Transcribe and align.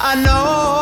I 0.00 0.14
know 0.22 0.77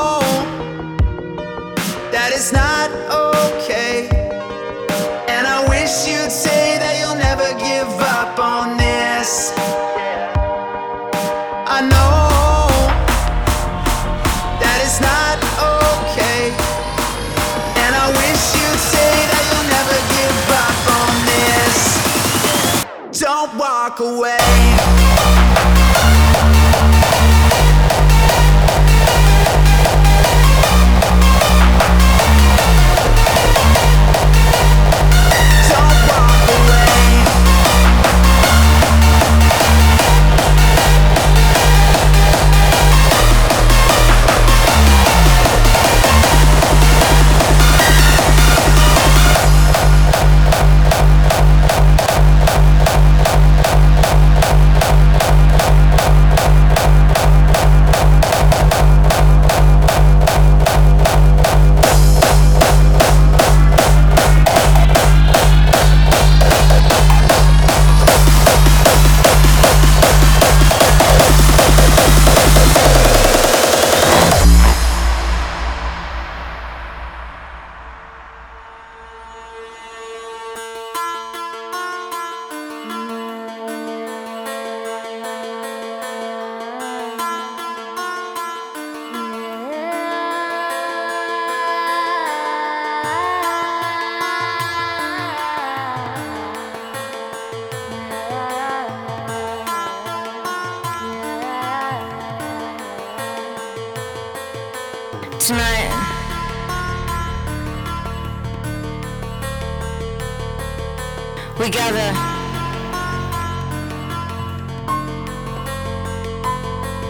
We 111.59 111.71
gather. 111.71 112.13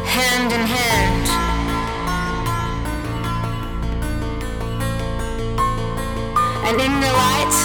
Hand 0.06 0.52
in 0.52 0.60
hand. 0.60 1.26
And 6.68 6.80
in 6.80 6.92
the 7.00 7.12
light, 7.22 7.56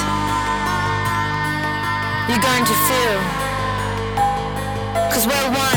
you're 2.27 2.43
going 2.49 2.65
to 2.65 2.75
feel. 2.87 3.19
Cause 5.11 5.27
we're 5.27 5.51
one. 5.55 5.70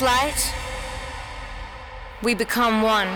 light, 0.00 0.52
we 2.22 2.34
become 2.34 2.82
one. 2.82 3.08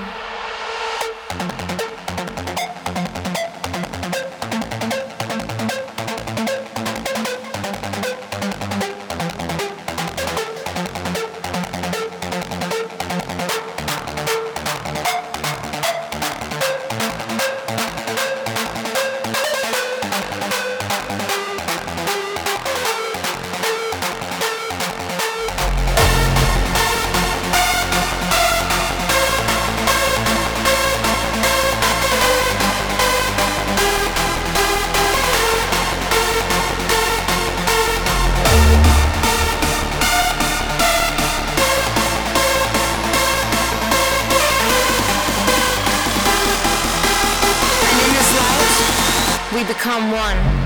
become 49.92 50.10
one. 50.10 50.61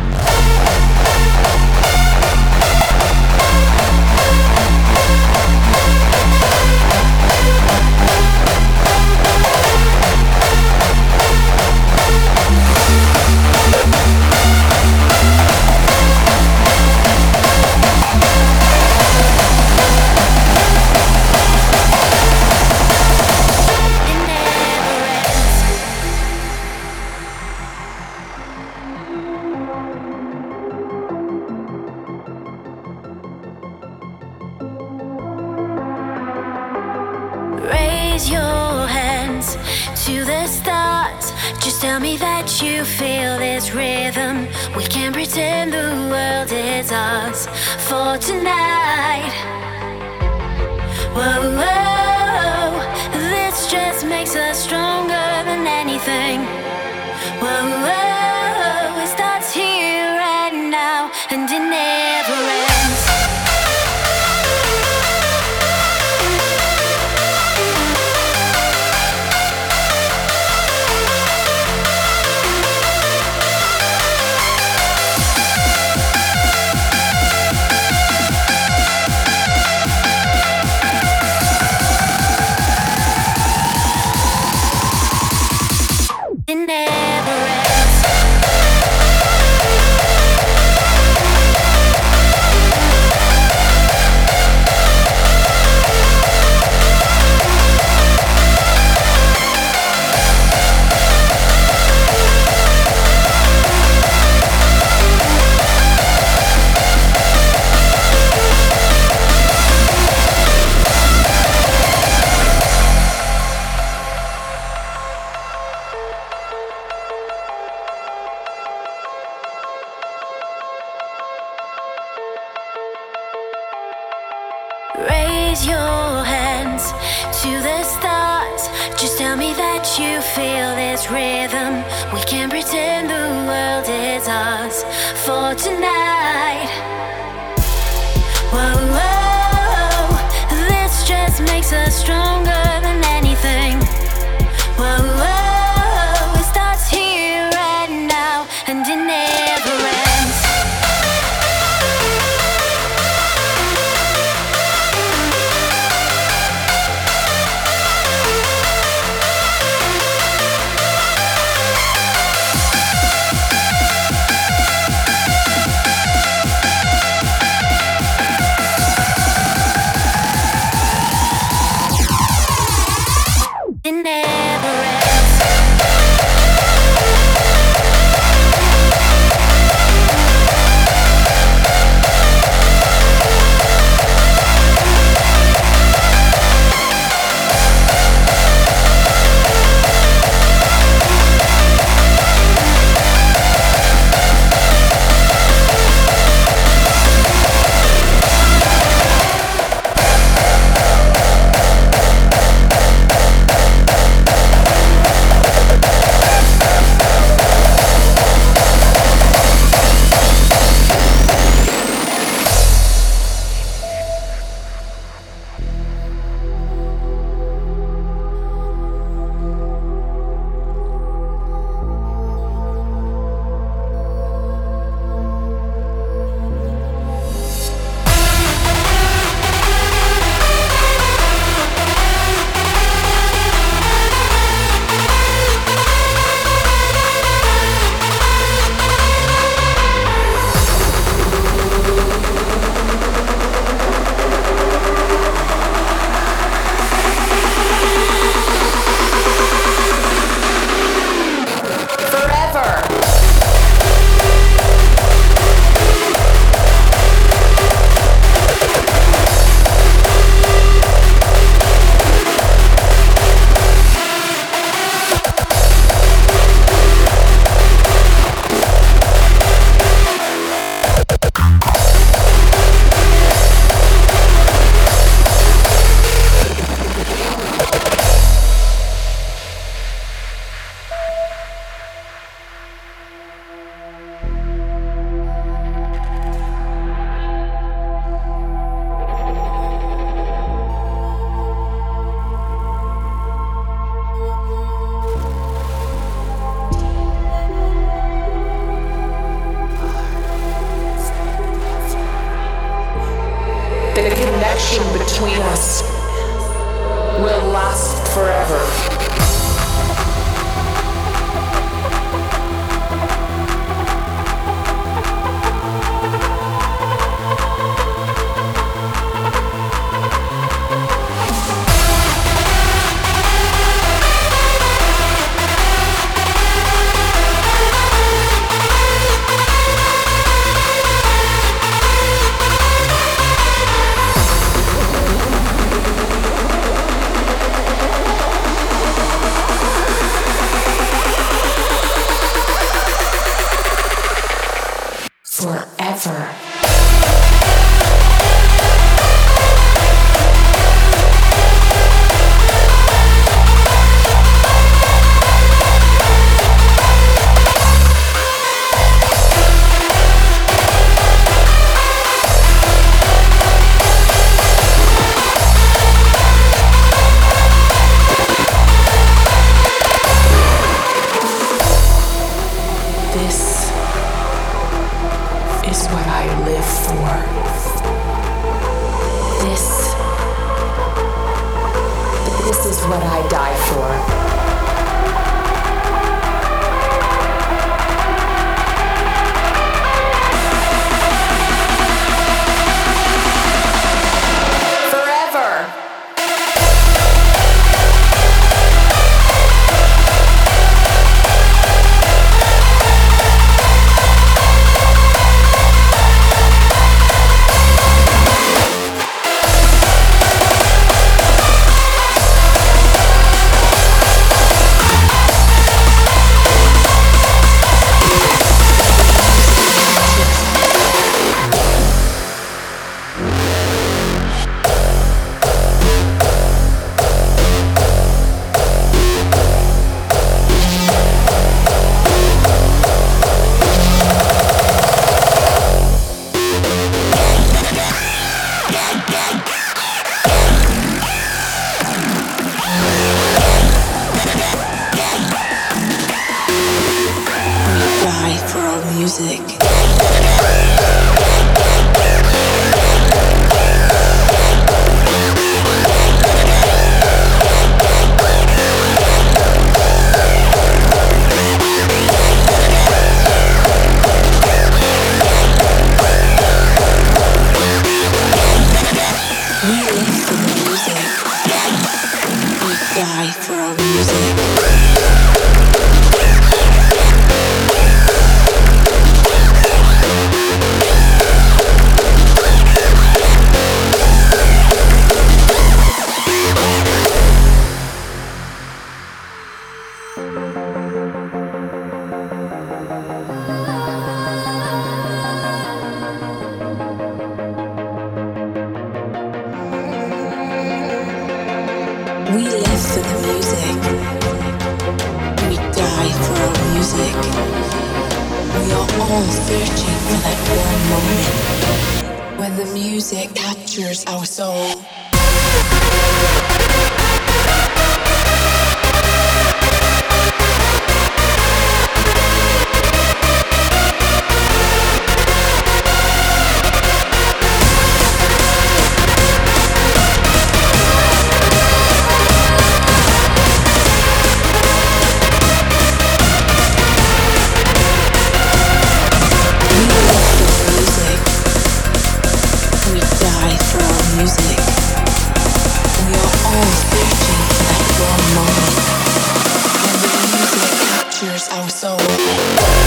Die 552.57 552.86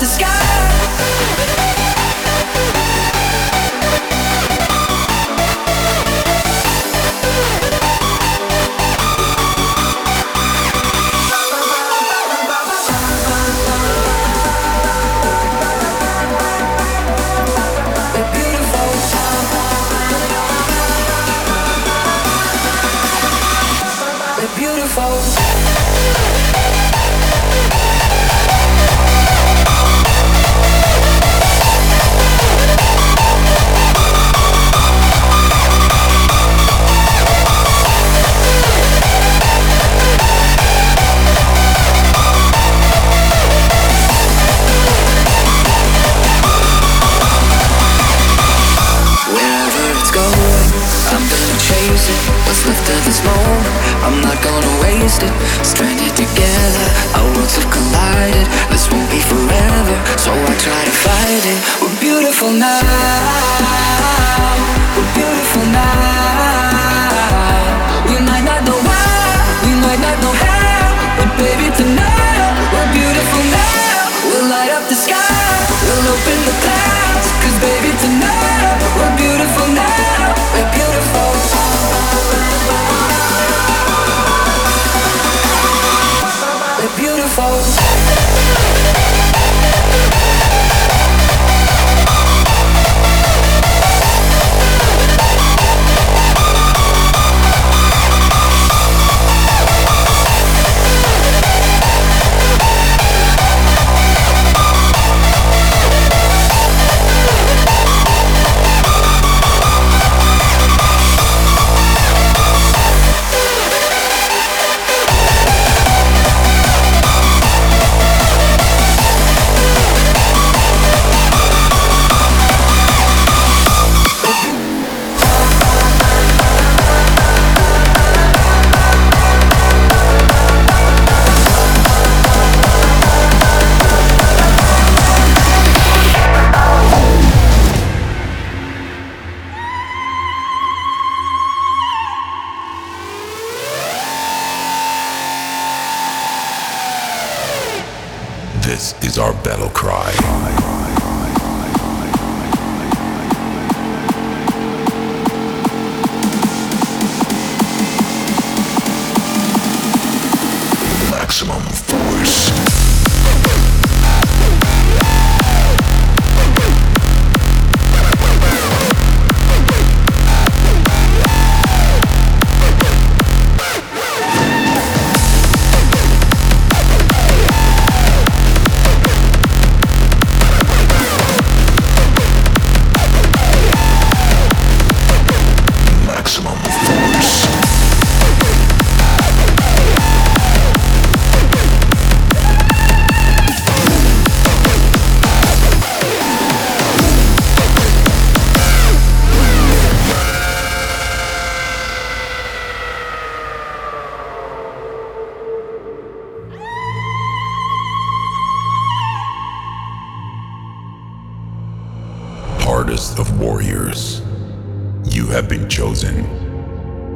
the 0.00 0.06
sky. 0.06 0.37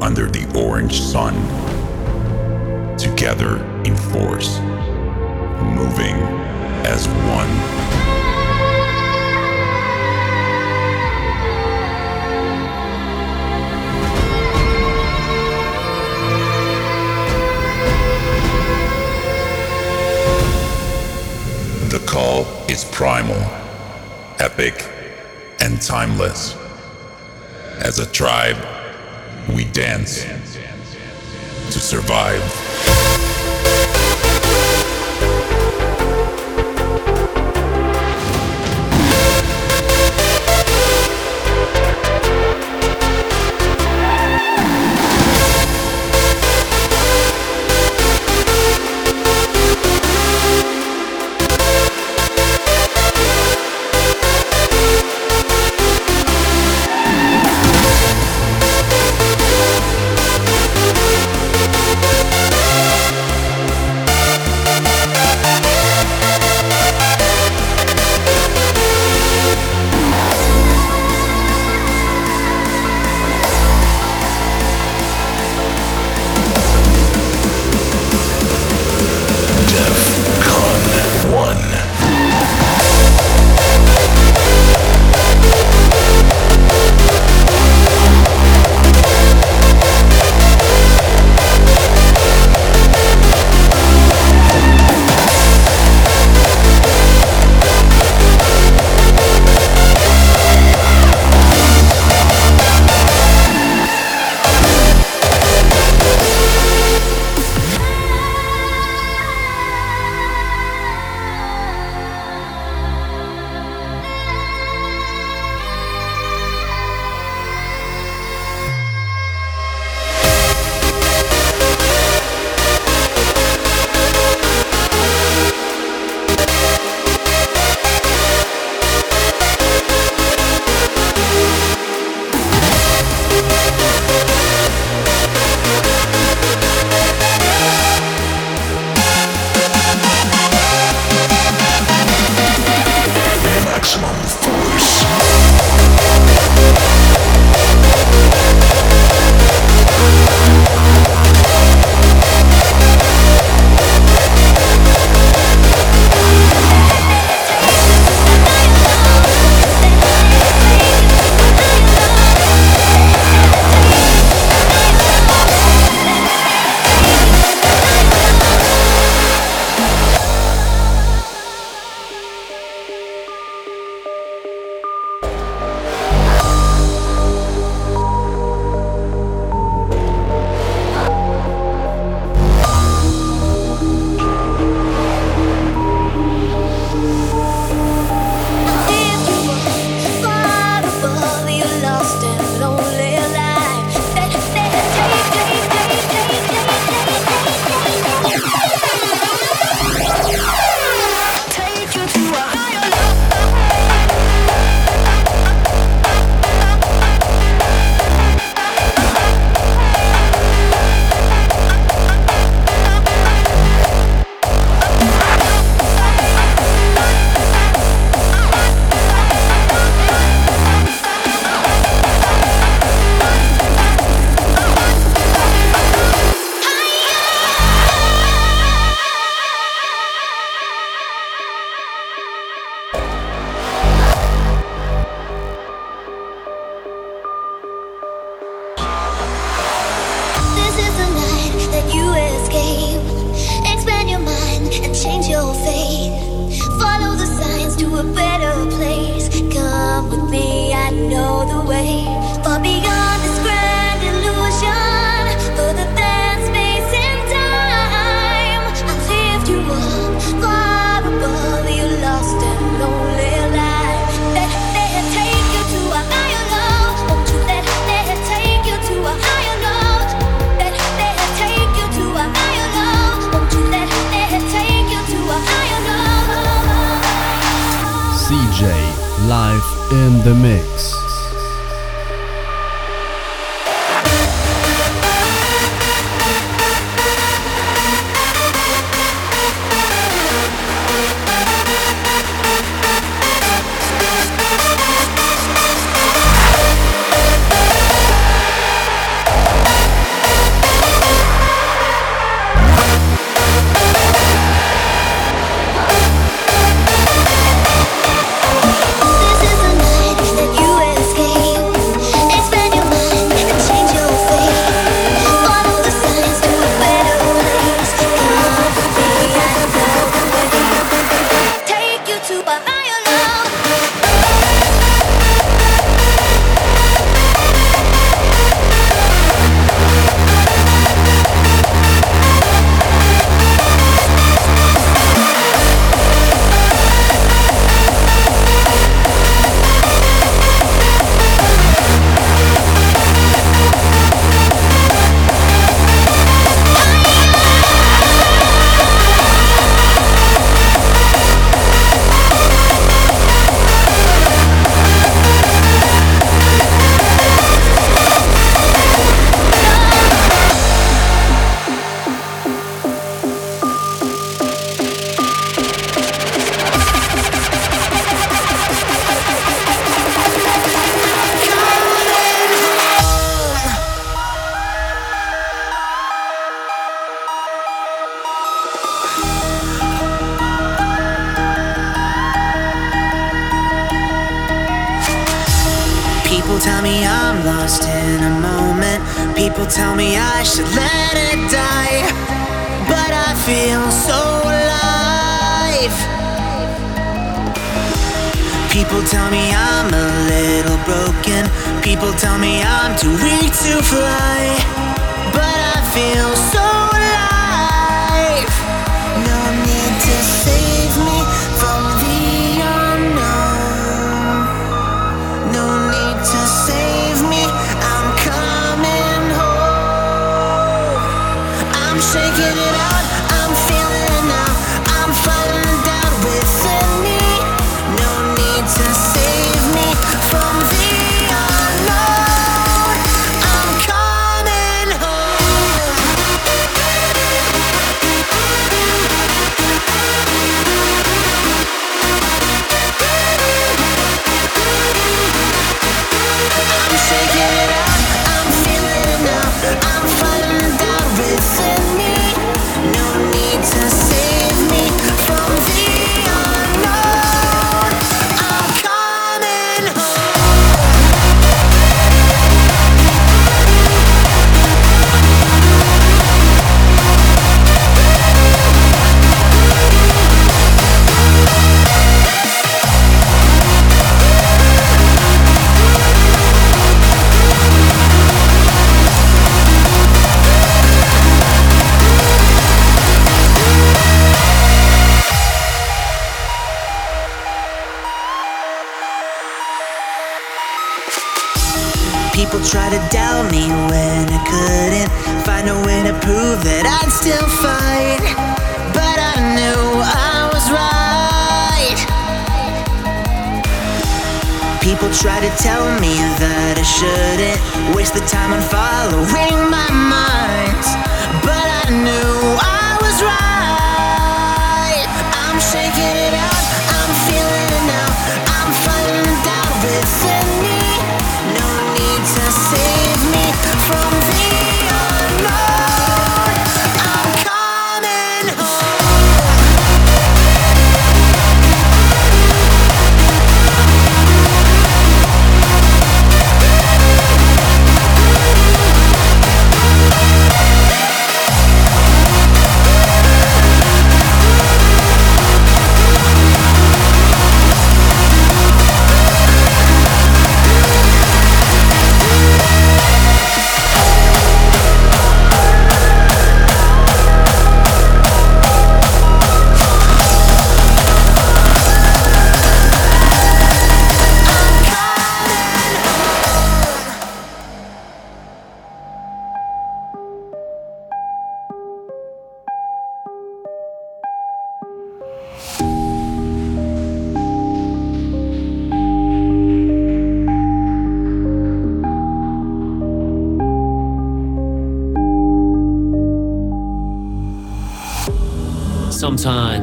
under 0.00 0.30
the 0.30 0.46
orange 0.58 1.00
sun. 1.00 1.34
Together 2.96 3.64
in 3.84 3.96
force, 3.96 4.58
moving 5.60 6.14
as 6.84 7.08
one. 7.08 7.92
The 21.88 21.98
call 22.06 22.46
is 22.68 22.84
primal, 22.86 23.36
epic, 24.38 24.88
and 25.60 25.80
timeless. 25.82 26.56
As 27.78 27.98
a 27.98 28.06
tribe, 28.10 28.56
we 29.48 29.64
dance 29.64 30.24
to 30.24 31.80
survive. 31.80 32.61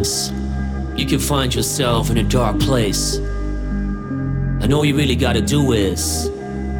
Sometimes 0.03 0.99
you 0.99 1.05
can 1.05 1.19
find 1.19 1.53
yourself 1.53 2.09
in 2.09 2.17
a 2.17 2.23
dark 2.23 2.59
place. 2.59 3.17
And 3.17 4.73
all 4.73 4.85
you 4.85 4.95
really 4.95 5.15
gotta 5.15 5.41
do 5.41 5.73
is 5.73 6.31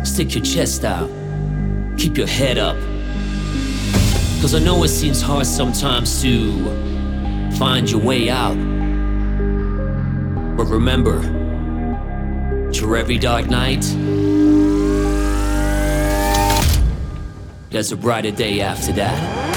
stick 0.04 0.36
your 0.36 0.44
chest 0.44 0.86
out, 0.86 1.10
keep 1.98 2.18
your 2.18 2.28
head 2.28 2.58
up. 2.58 2.78
Cause 4.42 4.56
I 4.56 4.60
know 4.60 4.82
it 4.84 4.90
seems 4.90 5.22
hard 5.22 5.46
sometimes 5.46 6.22
to 6.22 7.52
find 7.58 7.90
your 7.92 8.00
way 8.00 8.30
out. 8.30 8.56
But 10.56 10.66
remember, 10.66 11.22
through 12.72 12.96
every 12.96 13.18
dark 13.18 13.48
night, 13.48 13.82
there's 17.70 17.92
a 17.92 17.98
brighter 17.98 18.32
day 18.32 18.62
after 18.62 18.94
that. 18.94 19.49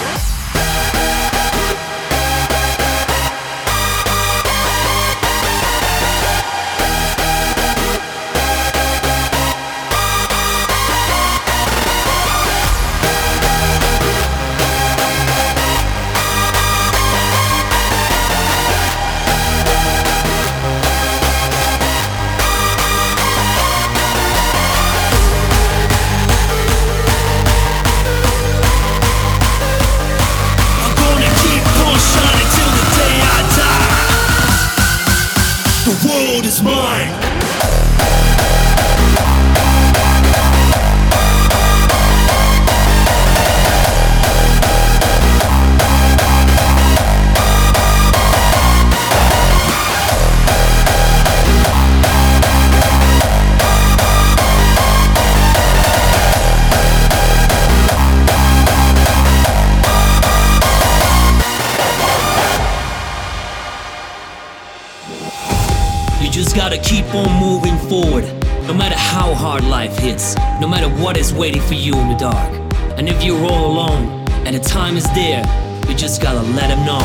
Waiting 71.42 71.62
for 71.62 71.74
you 71.74 71.92
in 71.98 72.08
the 72.08 72.14
dark. 72.14 72.52
And 72.98 73.08
if 73.08 73.24
you're 73.24 73.44
all 73.50 73.72
alone 73.72 74.24
and 74.46 74.54
the 74.54 74.60
time 74.60 74.96
is 74.96 75.04
there, 75.12 75.42
you 75.88 75.94
just 75.96 76.22
gotta 76.22 76.42
let 76.54 76.70
him 76.70 76.84
know. 76.86 77.02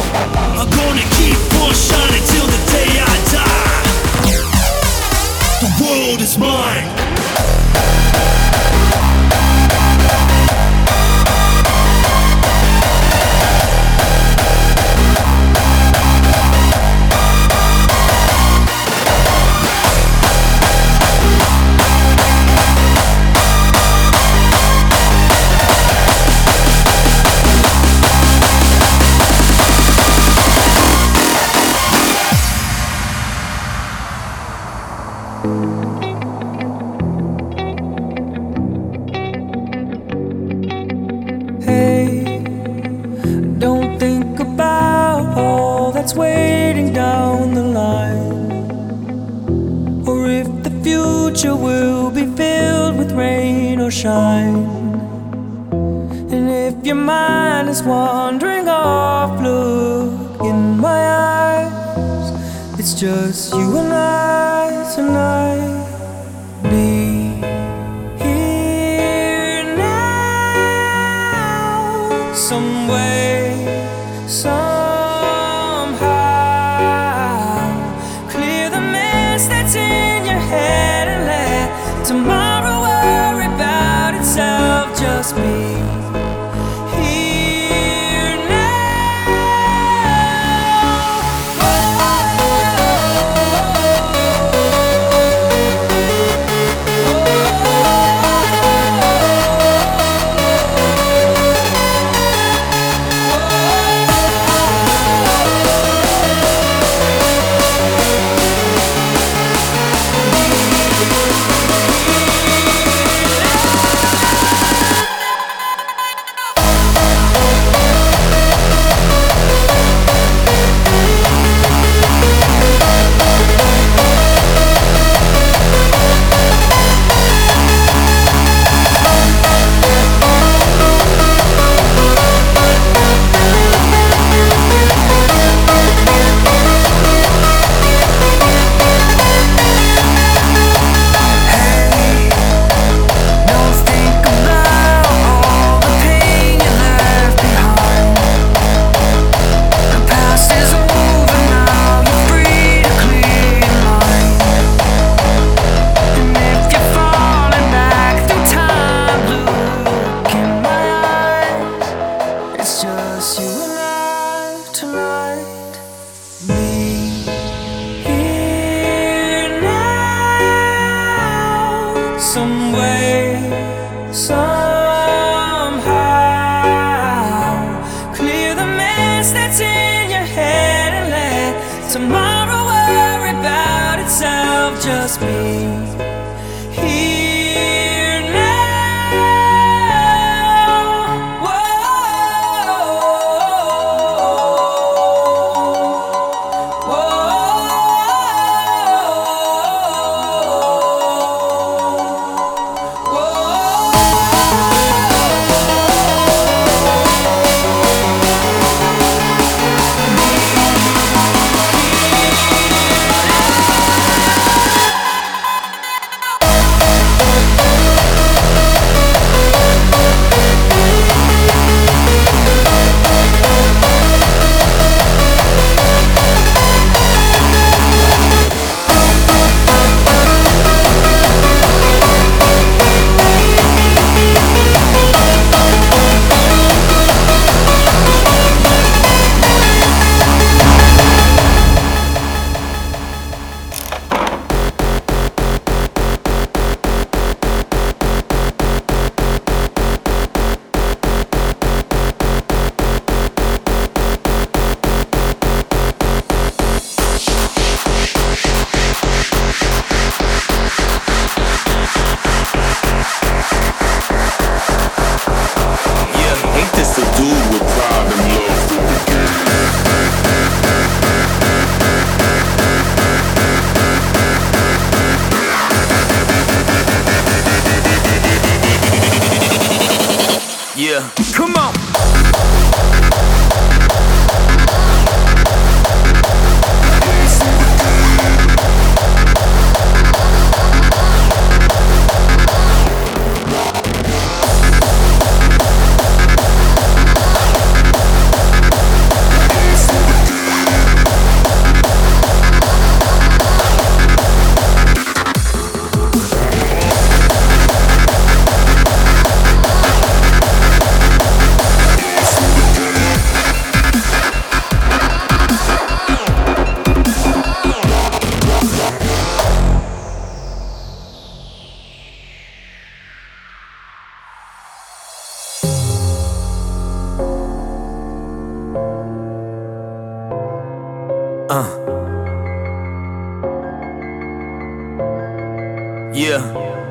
I'm 0.61 0.69
gonna 0.69 1.07
keep 1.17 1.39
on 1.61 1.73
shining 1.73 2.23
till 2.31 2.45
the 2.45 2.61
day 2.75 2.89
I 3.01 3.15
die. 3.33 3.87
The 5.61 5.69
world 5.83 6.21
is 6.21 6.37
mine. 6.37 7.06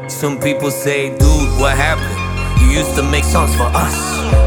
Some 0.08 0.40
people 0.40 0.70
say, 0.70 1.10
dude, 1.10 1.60
what 1.60 1.76
happened? 1.76 2.16
You 2.62 2.72
used 2.78 2.96
to 2.96 3.02
make 3.02 3.22
songs 3.22 3.54
for 3.54 3.68
us. 3.76 3.94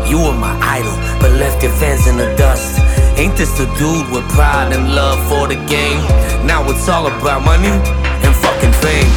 You 0.10 0.18
were 0.18 0.34
my 0.34 0.58
idol, 0.60 0.92
but 1.22 1.32
left 1.38 1.62
your 1.62 1.72
fans 1.78 2.08
in 2.08 2.18
the 2.18 2.26
dust. 2.36 2.82
Ain't 3.20 3.38
this 3.38 3.54
the 3.54 3.70
dude 3.78 4.10
with 4.10 4.26
pride 4.34 4.74
and 4.74 4.96
love 4.96 5.22
for 5.30 5.48
the 5.48 5.62
game? 5.70 6.02
Now 6.44 6.66
it's 6.68 6.90
all 6.90 7.06
about 7.06 7.46
money 7.46 7.70
and 7.70 8.34
fucking 8.42 8.74
fame. 8.82 9.12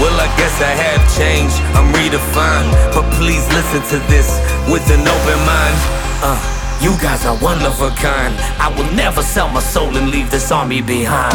Well, 0.00 0.16
I 0.16 0.32
guess 0.40 0.56
I 0.64 0.72
have 0.72 1.02
changed, 1.12 1.60
I'm 1.76 1.92
redefined. 1.92 2.72
But 2.96 3.04
please 3.20 3.44
listen 3.52 3.84
to 3.92 3.98
this 4.08 4.32
with 4.72 4.88
an 4.88 5.04
open 5.04 5.38
mind. 5.44 5.76
Uh, 6.24 6.57
you 6.80 6.96
guys 6.98 7.26
are 7.26 7.36
one 7.38 7.60
of 7.62 7.80
a 7.82 7.90
kind. 7.90 8.34
I 8.58 8.68
will 8.76 8.90
never 8.92 9.22
sell 9.22 9.48
my 9.48 9.60
soul 9.60 9.96
and 9.96 10.10
leave 10.10 10.30
this 10.30 10.52
army 10.52 10.80
behind. 10.80 11.34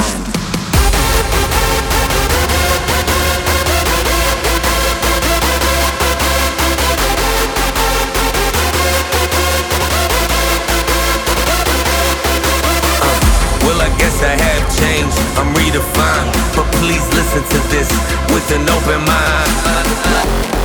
Uh, 13.02 13.98
guess 13.98 14.24
I 14.24 14.36
have 14.36 14.66
changed, 14.80 15.18
I'm 15.38 15.54
redefined. 15.56 16.32
But 16.56 16.68
please 16.80 17.06
listen 17.14 17.44
to 17.44 17.60
this 17.70 17.90
with 18.32 18.50
an 18.52 18.70
open 18.70 19.06
mind. 19.06 20.63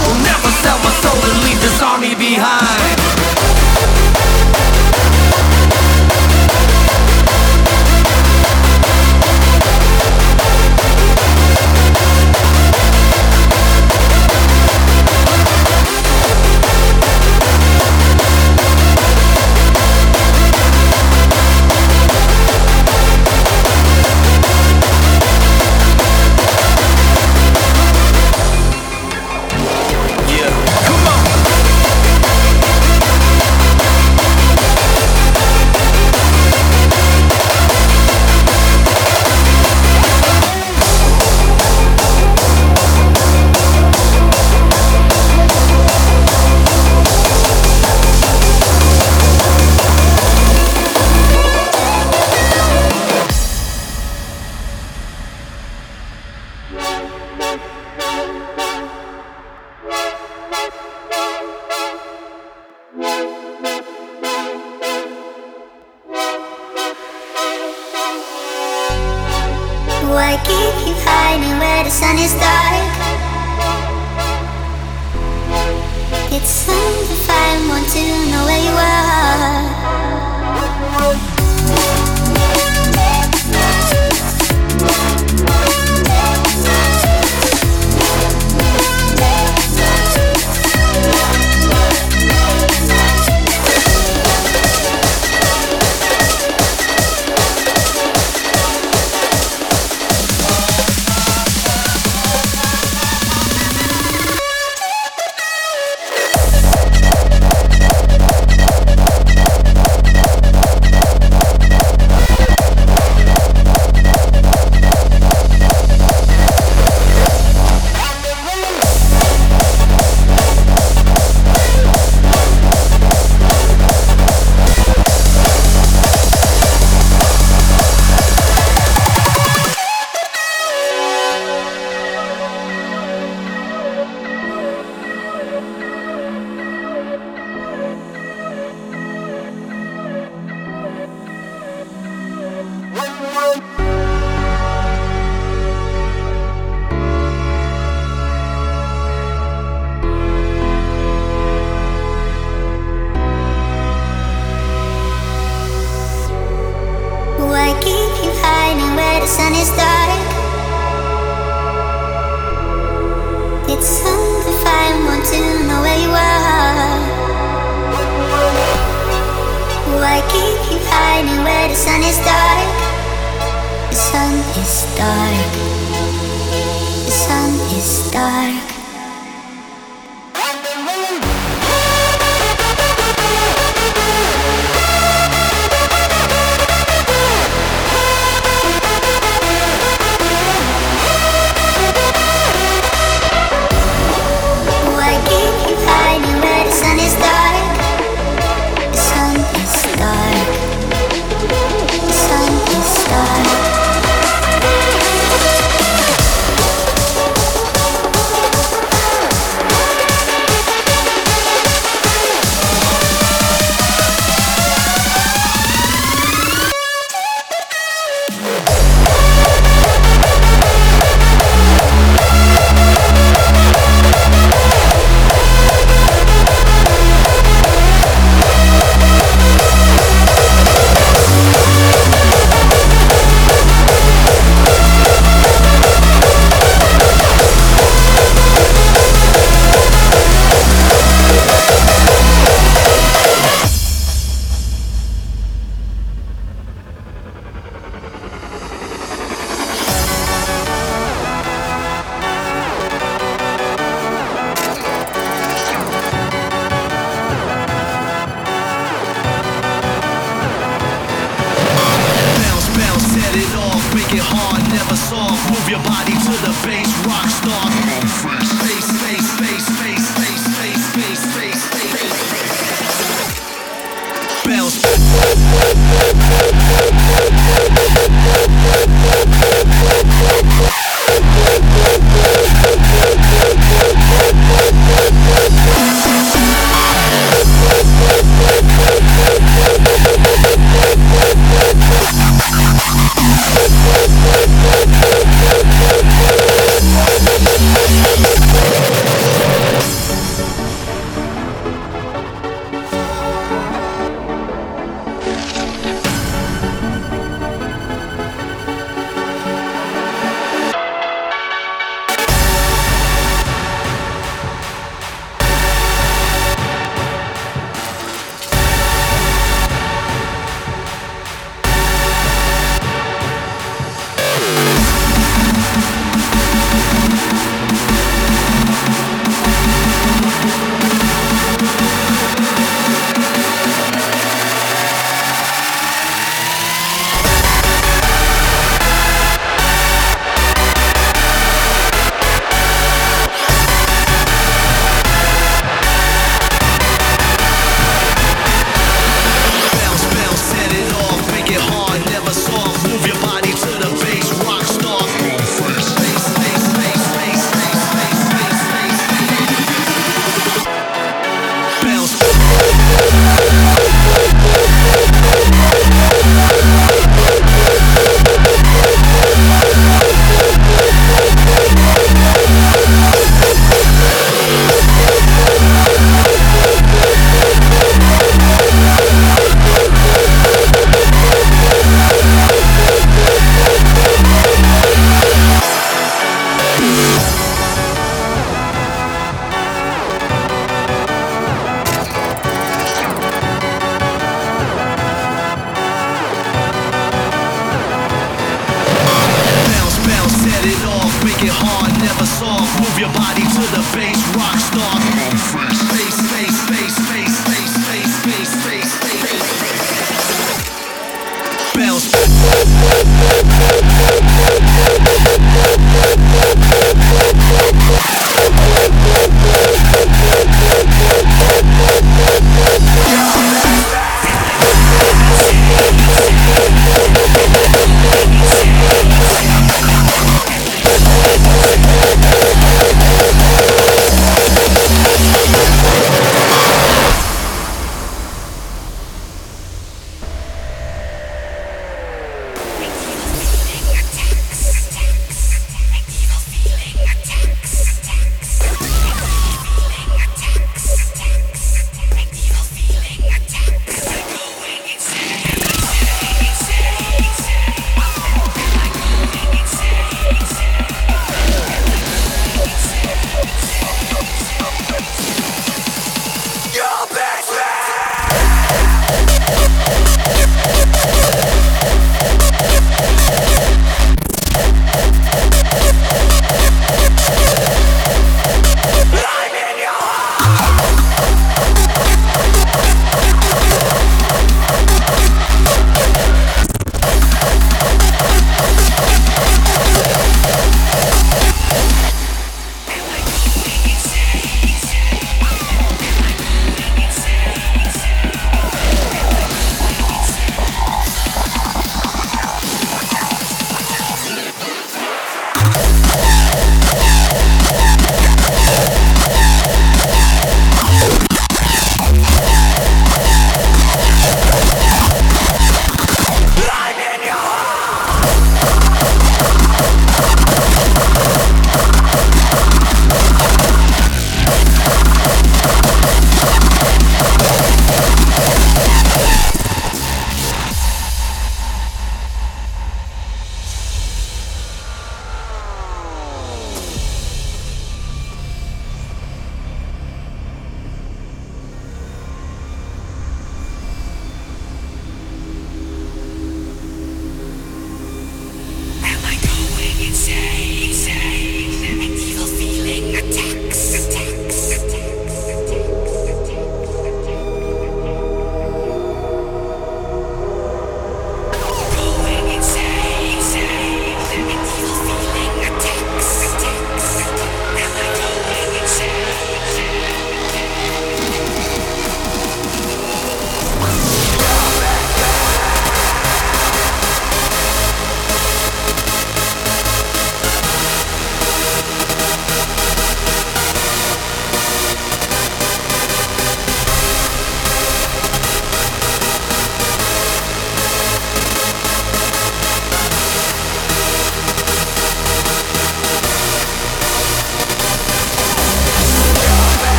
I 0.00 0.08
will 0.08 0.22
never 0.24 0.48
sell 0.62 0.78
my 0.78 0.90
soul 1.02 1.20
and 1.30 1.44
leave 1.44 1.60
this 1.60 1.82
army 1.82 2.14
behind. 2.14 3.29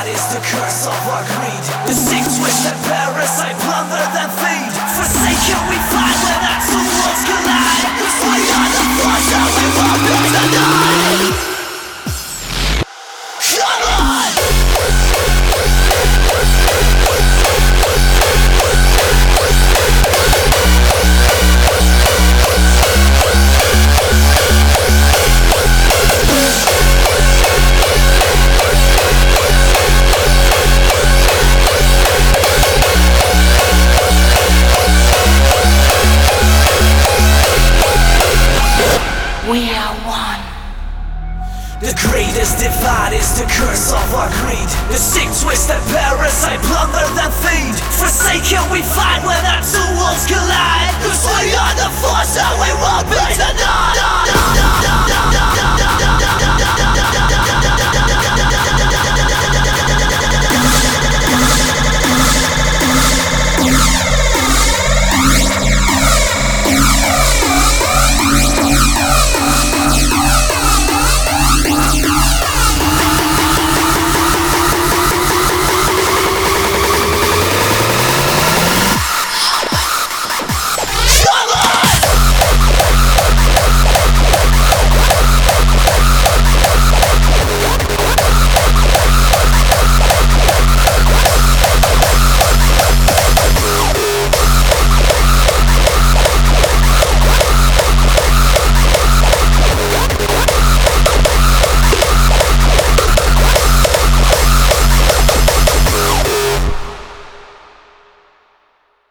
God 0.00 0.08
is 0.08 0.26
the 0.32 0.40
curse 0.40 0.86
of 0.88 0.96
our 1.12 1.24
greed. 1.28 1.64
The 1.84 1.92
sick 1.92 2.24
twist 2.24 2.64
and 2.64 2.80
parasite 2.88 3.52
plunder 3.60 4.00